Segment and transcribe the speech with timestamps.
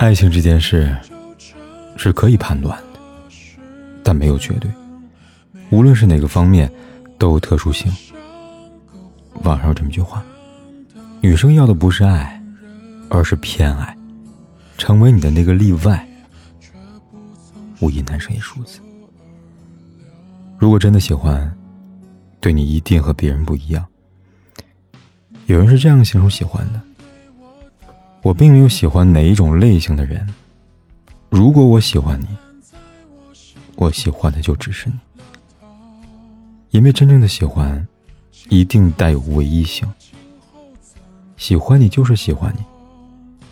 [0.00, 0.96] 爱情这件事
[1.94, 3.00] 是可以判断的，
[4.02, 4.70] 但没有绝对。
[5.68, 6.72] 无论是哪个方面，
[7.18, 7.92] 都有特殊性。
[9.42, 10.24] 网上有这么句话：
[11.20, 12.42] 女生要的不是爱，
[13.10, 13.94] 而是偏爱，
[14.78, 16.08] 成为你的那个例外。
[17.80, 18.80] 无疑，男生也如此。
[20.56, 21.54] 如果真的喜欢，
[22.40, 23.84] 对你一定和别人不一样。
[25.44, 26.80] 有人是这样形容喜欢的。
[28.22, 30.26] 我并没有喜欢哪一种类型的人。
[31.28, 32.26] 如果我喜欢你，
[33.76, 34.94] 我喜欢的就只是你。
[36.70, 37.86] 因为真正的喜欢，
[38.48, 39.90] 一定带有唯一性。
[41.36, 42.62] 喜欢你就是喜欢你，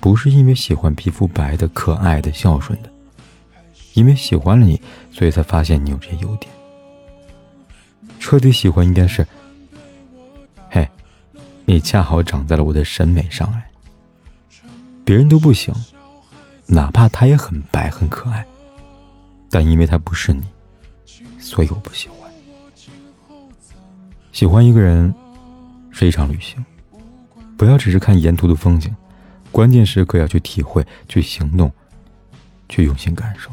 [0.00, 2.90] 不是因为喜欢皮肤白的、可爱的、孝顺的，
[3.94, 4.80] 因为喜欢了你，
[5.10, 6.52] 所以才发现你有这些优点。
[8.20, 9.26] 彻底喜欢应该是，
[10.68, 10.86] 嘿，
[11.64, 13.64] 你恰好长在了我的审美上来。
[15.08, 15.74] 别人都不行，
[16.66, 18.44] 哪怕他也很白很可爱，
[19.48, 20.44] 但因为他不是你，
[21.38, 22.30] 所以我不喜欢。
[24.32, 25.14] 喜欢一个人
[25.90, 26.62] 是一场旅行，
[27.56, 28.94] 不要只是看沿途的风景，
[29.50, 31.72] 关键时刻要去体会、去行动、
[32.68, 33.50] 去用心感受。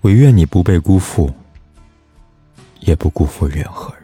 [0.00, 1.30] 唯愿你不被辜负，
[2.80, 3.99] 也不辜负任何人。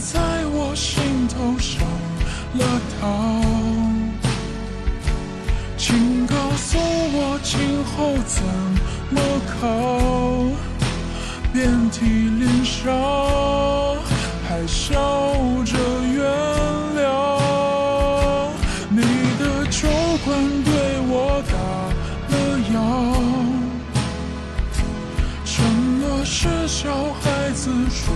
[0.00, 0.18] 在
[0.52, 1.82] 我心头上
[2.54, 3.02] 了膛，
[5.76, 8.42] 请告诉我今后怎
[9.10, 9.20] 么
[9.60, 9.60] 扛？
[11.52, 12.86] 遍体鳞伤，
[14.48, 14.94] 还笑
[15.64, 15.76] 着
[16.12, 16.22] 原
[16.96, 17.00] 谅。
[18.90, 19.02] 你
[19.38, 19.88] 的酒
[20.24, 20.26] 馆
[20.64, 20.70] 对
[21.08, 21.54] 我打
[22.30, 22.34] 了
[22.70, 22.76] 烊，
[25.44, 25.54] 成
[26.00, 26.86] 了是小
[27.20, 28.14] 孩子说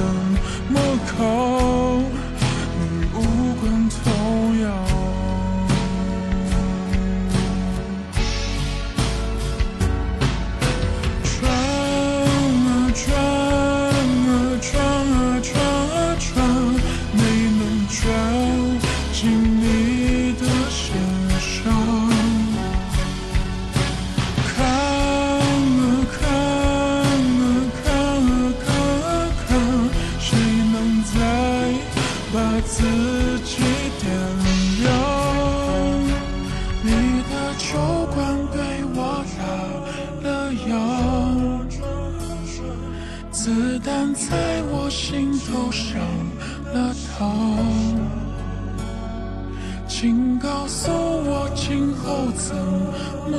[0.00, 0.06] 怎
[0.72, 1.18] 么扛？
[2.78, 2.80] 你
[3.12, 3.16] 无
[3.60, 3.98] 关痛
[4.62, 4.64] 痒。
[11.22, 11.30] 转
[12.64, 13.02] 啊转
[14.26, 14.28] 啊
[14.62, 16.32] 转啊转啊转，
[17.12, 17.18] 没
[17.58, 17.98] 能转
[19.12, 19.20] 进
[45.46, 46.00] 头上
[46.74, 47.24] 了膛，
[49.88, 52.56] 请告诉我今后怎
[53.30, 53.38] 么